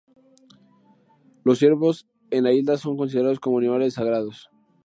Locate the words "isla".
2.53-2.77